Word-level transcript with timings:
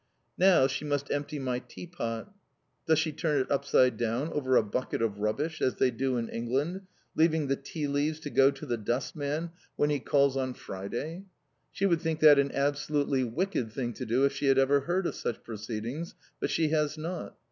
Now 0.39 0.65
she 0.65 0.83
must 0.83 1.11
empty 1.11 1.37
my 1.37 1.59
tea 1.59 1.85
pot. 1.85 2.33
Does 2.87 2.97
she 2.97 3.11
turn 3.11 3.39
it 3.39 3.51
upside 3.51 3.97
down 3.97 4.33
over 4.33 4.55
a 4.57 4.63
bucket 4.63 4.99
of 4.99 5.19
rubbish 5.19 5.61
as 5.61 5.75
they 5.75 5.91
do 5.91 6.17
in 6.17 6.27
England, 6.27 6.81
leaving 7.13 7.45
the 7.45 7.55
tea 7.55 7.85
leaves 7.85 8.19
to 8.21 8.31
go 8.31 8.49
to 8.49 8.65
the 8.65 8.77
dustman 8.77 9.51
when 9.75 9.91
he 9.91 9.99
calls 9.99 10.35
on 10.35 10.55
Friday? 10.55 11.25
She 11.71 11.85
would 11.85 12.01
think 12.01 12.19
that 12.21 12.39
an 12.39 12.51
absolutely 12.51 13.23
wicked 13.23 13.73
thing 13.73 13.93
to 13.93 14.05
do 14.07 14.25
if 14.25 14.33
she 14.33 14.47
had 14.47 14.57
ever 14.57 14.79
heard 14.79 15.05
of 15.05 15.13
such 15.13 15.43
proceedings, 15.43 16.15
but 16.39 16.49
she 16.49 16.69
has 16.69 16.97
not. 16.97 17.35